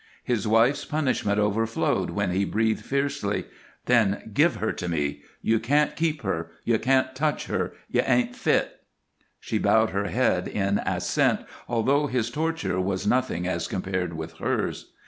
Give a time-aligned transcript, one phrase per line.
[0.23, 3.43] His wife's punishment overflowed when he breathed, fiercely:
[3.85, 5.21] "Then give her to me.
[5.43, 6.49] You can't keep her.
[6.65, 7.73] You can't touch her.
[7.87, 8.79] You ain't fit."
[9.39, 14.87] She bowed her head in assent, although his torture was nothing as compared with hers.